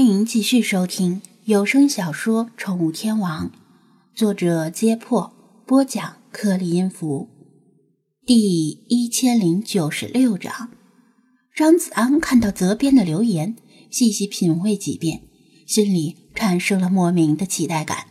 [0.00, 3.48] 欢迎继续收听有声小说《宠物天王》，
[4.14, 5.30] 作者：揭破，
[5.66, 7.28] 播讲：克里音符，
[8.24, 10.70] 第一千零九十六章。
[11.54, 13.56] 张子安看到责编的留言，
[13.90, 15.24] 细细品味几遍，
[15.66, 18.06] 心里产生了莫名的期待感。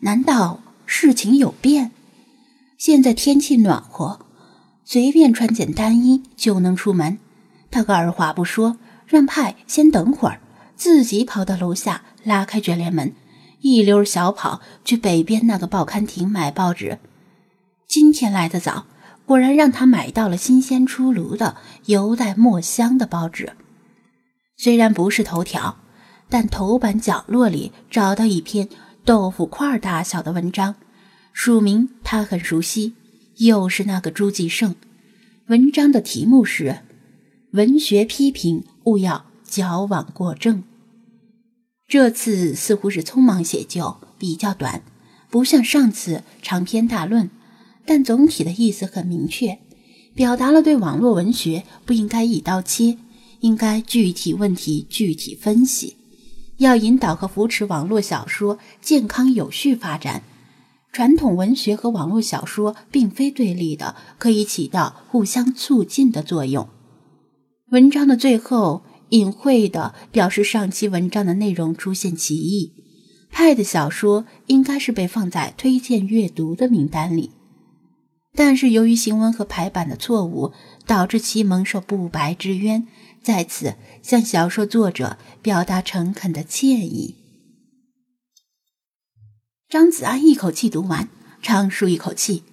[0.00, 1.90] 难道事情有变？
[2.76, 4.26] 现在天气暖和，
[4.84, 7.18] 随便穿件单衣就能出门。
[7.70, 8.76] 他个二话不说，
[9.06, 10.42] 让派先等会儿。
[10.80, 13.12] 自己跑到楼下，拉开卷帘门，
[13.60, 16.98] 一溜小跑去北边那个报刊亭买报纸。
[17.86, 18.86] 今天来的早，
[19.26, 23.52] 果然让他买到了新鲜出炉的、犹带墨香的报纸。
[24.56, 25.76] 虽然不是头条，
[26.30, 28.66] 但头版角落里找到一篇
[29.04, 30.76] 豆腐块大小的文章，
[31.34, 32.94] 署名他很熟悉，
[33.36, 34.74] 又是那个朱继胜。
[35.48, 36.64] 文章的题目是
[37.50, 40.56] 《文学批评勿要矫枉过正》。
[41.90, 44.84] 这次似乎是匆忙写就，比较短，
[45.28, 47.28] 不像上次长篇大论，
[47.84, 49.58] 但总体的意思很明确，
[50.14, 52.96] 表达了对网络文学不应该一刀切，
[53.40, 55.96] 应该具体问题具体分析，
[56.58, 60.22] 要引导和扶持网络小说健康有序发展。
[60.92, 66.68] 传统文学和网络小说并非对立的，可以起到互相促进的作用。
[67.70, 68.84] 文章的最后。
[69.10, 72.72] 隐晦地表示上期文章的内容出现歧义，
[73.30, 77.30] 派的小说应该是被放在推荐阅读的名单里，
[78.34, 80.52] 但是由于行文和排版的错误，
[80.86, 82.86] 导致其蒙受不白之冤，
[83.22, 87.16] 在此向小说作者表达诚恳的歉意。
[89.68, 91.08] 张子安一口气读完，
[91.42, 92.44] 长舒一口气，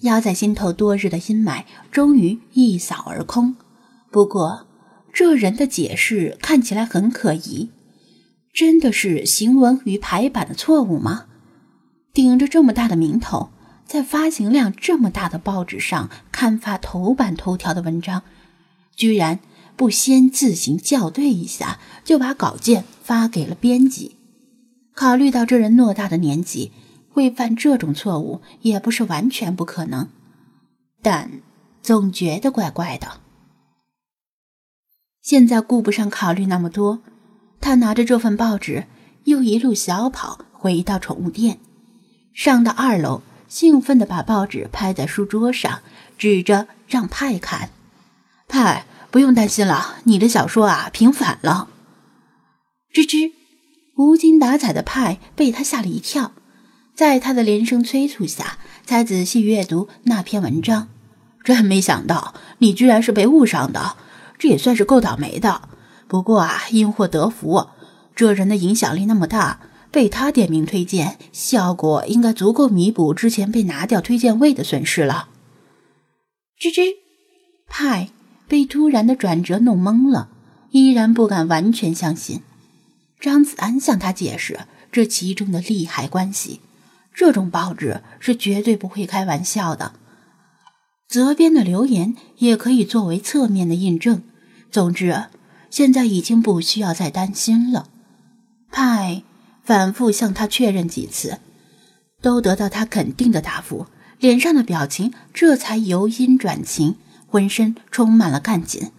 [0.00, 3.56] 压在心头多日的阴霾终于一扫而空。
[4.10, 4.65] 不过。
[5.16, 7.70] 这人的解释看起来很可疑，
[8.52, 11.24] 真的是行文与排版的错误吗？
[12.12, 13.48] 顶着这么大的名头，
[13.86, 18.24] 在发行量这么大的报纸上刊发头版头条的文章，
[18.94, 19.40] 居然
[19.74, 24.16] 不先自行校对一下就把稿件发给了编辑？
[24.94, 26.72] 考虑到这人偌大的年纪，
[27.08, 30.10] 会犯这种错误也不是完全不可能，
[31.00, 31.40] 但
[31.82, 33.22] 总觉得怪怪的。
[35.26, 37.00] 现在顾不上考虑那么多，
[37.60, 38.84] 他拿着这份报纸，
[39.24, 41.58] 又一路小跑回到宠物店，
[42.32, 45.80] 上到二楼，兴奋地把报纸拍在书桌上，
[46.16, 47.70] 指着让派看。
[48.46, 51.70] 派，不用担心了，你的小说啊平反了。
[52.94, 53.32] 吱吱，
[53.96, 56.30] 无精打采的派被他吓了一跳，
[56.94, 60.86] 在他的连声催促下，才仔细阅读那篇文章。
[61.42, 63.96] 真没想到，你居然是被误伤的。
[64.38, 65.68] 这也算是够倒霉的，
[66.08, 67.68] 不过啊，因祸得福，
[68.14, 69.60] 这人的影响力那么大，
[69.90, 75.28] 被他点名推荐，效果应该足够弥补之前被拿掉推荐位的损失了。
[76.60, 76.96] 吱吱，
[77.68, 78.10] 派
[78.46, 80.28] 被突然的转折弄懵了，
[80.70, 82.42] 依然不敢完全相信。
[83.18, 84.60] 张子安向他解释
[84.92, 86.60] 这其中的利害关系，
[87.14, 89.92] 这种报纸是绝对不会开玩笑的。
[91.08, 94.22] 责编的留言也可以作为侧面的印证。
[94.70, 95.26] 总之，
[95.70, 97.88] 现在已经不需要再担心了。
[98.70, 99.22] 派
[99.62, 101.38] 反复向他确认几次，
[102.20, 103.86] 都得到他肯定的答复，
[104.18, 106.96] 脸上的表情这才由阴转晴，
[107.26, 108.90] 浑身充满了干劲。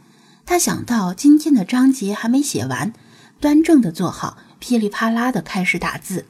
[0.45, 2.93] 他想到今天的章节还没写完，
[3.39, 6.25] 端正的坐好，噼里啪啦的开始打字。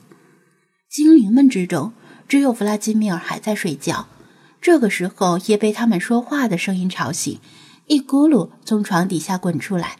[0.89, 1.93] 精灵们之中，
[2.27, 4.07] 只有弗拉基米尔还在睡觉。
[4.59, 7.39] 这个时候也被他们说话的声音吵醒，
[7.85, 9.97] 一咕噜从床底下滚出来，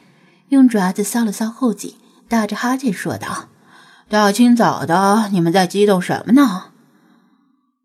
[0.50, 1.96] 用爪子搔了搔后颈，
[2.28, 3.46] 打着哈欠说道
[4.10, 6.66] ：“大清早的，你们在激动什么呢？”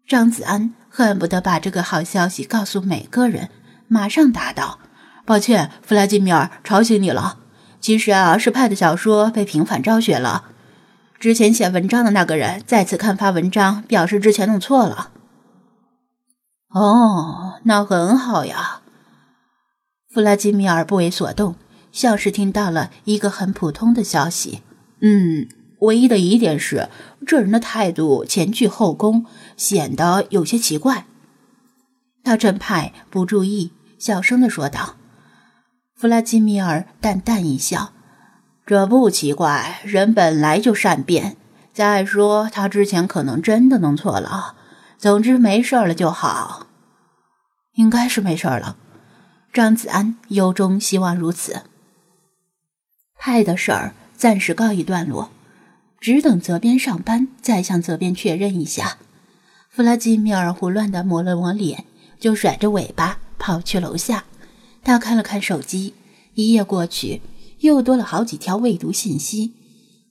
[0.09, 3.51] 张子安恨不得把这个好消息告诉每个人，
[3.87, 4.79] 马上答道
[5.25, 7.39] ：“抱歉，弗拉基米尔，吵醒你了。
[7.81, 10.47] 其实啊，是派的小说被平反昭雪了。
[11.21, 15.11] 之前写文章的那个人再次刊发文章，表示之前弄错了。”
[16.73, 18.81] 哦，那很好呀。
[20.11, 21.57] 弗拉基米尔不为所动，
[21.91, 24.63] 像是听到了一个很普通的消息。
[25.01, 25.49] 嗯，
[25.81, 26.89] 唯一的疑点是，
[27.27, 29.27] 这人的态度前倨后恭，
[29.57, 31.07] 显得有些奇怪。
[32.25, 34.97] 他趁派不注意，小声的说道。
[35.95, 37.93] 弗拉基米尔淡淡一笑
[38.65, 41.37] ：“这不奇怪，人本来就善变。
[41.73, 44.55] 再说，他之前可能真的弄错了。”
[45.03, 46.69] 总之没事了就好，
[47.75, 48.77] 应该是没事了。
[49.53, 51.63] 张子安由衷希望如此。
[53.19, 55.33] 派的事儿暂时告一段落，
[55.99, 58.99] 只等责编上班再向责编确认一下。
[59.71, 61.85] 弗拉基米尔胡乱地抹了抹脸，
[62.21, 64.23] 就甩着尾巴跑去楼下。
[64.85, 65.95] 他看了看手机，
[66.35, 67.21] 一夜过去，
[67.59, 69.55] 又多了好几条未读信息。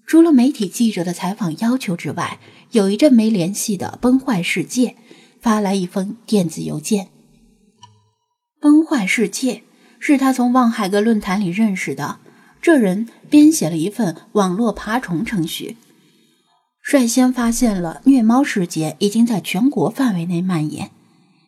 [0.05, 2.39] 除了媒体记者的采访要求之外，
[2.71, 4.95] 有一阵没联系的崩坏世界
[5.39, 7.07] 发来一封电子邮件。
[8.59, 9.63] 崩坏世界
[9.99, 12.19] 是他从望海阁论坛里认识的，
[12.61, 15.77] 这人编写了一份网络爬虫程序，
[16.83, 20.91] 率先发现了虐猫事件已经在全国范围内蔓延。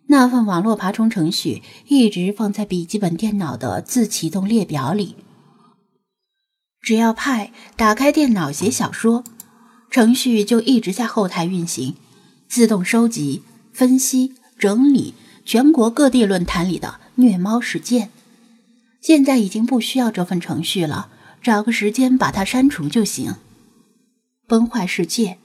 [0.07, 5.15] 那份网络爬虫程序一直放在笔记本电脑的自启动列表里，
[6.83, 9.23] 只要派打开电脑写小说。
[9.89, 11.95] 程序就一直在后台运行，
[12.49, 15.13] 自动收集、分析、整理
[15.45, 18.09] 全国各地论坛里的虐猫事件。
[18.99, 21.09] 现在已经不需要这份程序了，
[21.43, 23.35] 找个时间把它删除就行。
[24.47, 25.37] 崩坏世界，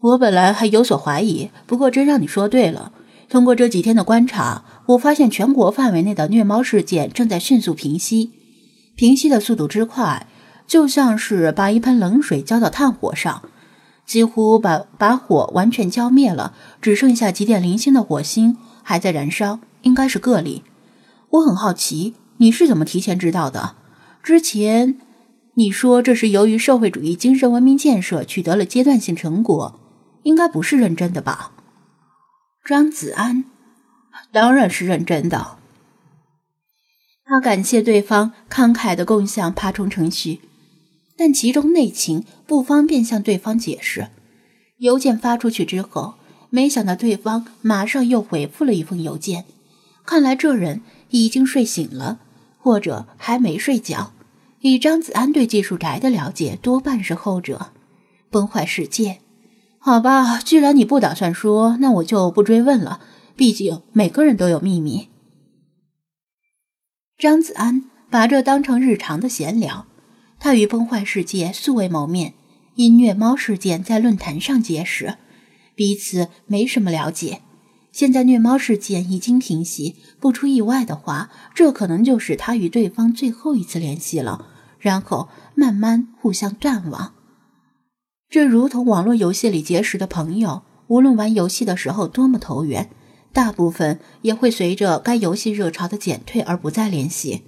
[0.00, 2.92] 我本来还有所怀疑，不过真让你说对了。
[3.30, 8.32] 通过这几天的观察，我发现全国范围内的虐猫事件正在迅速平息，
[8.94, 10.26] 平息的速度之快，
[10.70, 13.42] 就像是把一盆冷水浇到炭火上。
[14.06, 20.62] 几乎把把火完全浇灭了，只剩下几点零星的火星还在燃烧，应该是个例。
[21.30, 23.74] 我很好奇，你是怎么提前知道的？
[24.22, 25.00] 之前
[25.54, 29.80] 你说这是由于社会主义精神文明建设取得了阶段性成果，
[30.22, 31.50] 应该不是认真的吧？
[32.64, 33.44] 张子安
[34.30, 35.56] 当然是认真的。
[37.24, 40.40] 他感谢对方慷慨的共享爬虫程序。
[41.20, 44.08] 但其中内情不方便向对方解释。
[44.78, 46.14] 邮件发出去之后，
[46.48, 49.44] 没想到对方马上又回复了一封邮件。
[50.06, 50.80] 看来这人
[51.10, 52.20] 已经睡醒了，
[52.56, 54.14] 或者还没睡觉。
[54.60, 57.72] 以张子安对技术宅的了解，多半是后者。
[58.30, 59.18] 崩坏世界，
[59.78, 63.02] 好吧，既然你不打算说，那我就不追问了。
[63.36, 65.08] 毕竟每个人都有秘密。
[67.18, 69.84] 张子安把这当成日常的闲聊。
[70.42, 72.32] 他与崩坏世界素未谋面，
[72.74, 75.16] 因虐猫事件在论坛上结识，
[75.74, 77.42] 彼此没什么了解。
[77.92, 84.46] 现在虐猫事件已经平息，不出意外的话，这可能就是他与对方最后一次联系了，
[84.78, 87.12] 然后慢慢互相淡忘。
[88.30, 92.88] 这如同网络游戏里结识的朋友，无论玩游戏的时候多么投缘，
[93.34, 97.42] 大部分也会随着该游戏热潮的减退而不再联系，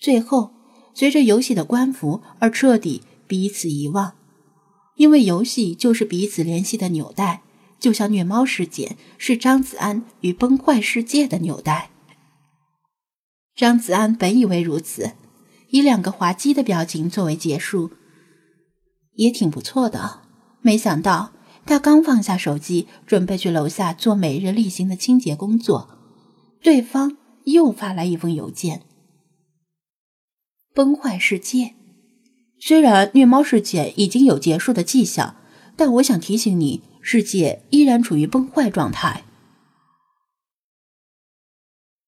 [0.00, 0.55] 最后。
[0.98, 4.14] 随着游戏的关服而彻底彼此遗忘，
[4.94, 7.42] 因为游戏就是彼此联系的纽带，
[7.78, 11.90] 就像虐猫事件是张子安与崩坏世界的纽带。
[13.54, 15.12] 张子安本以为如此，
[15.68, 17.90] 以两个滑稽的表情作为结束，
[19.16, 20.22] 也挺不错的。
[20.62, 21.34] 没想到
[21.66, 25.90] 他刚放下手机，准备去楼下做每日例行的清洁工作，
[26.62, 28.86] 对方又发来一封邮件。
[30.76, 31.72] 崩坏世界，
[32.58, 35.36] 虽然虐猫事件已经有结束的迹象，
[35.74, 39.22] 但我想提醒你，世界依然处于崩坏状态。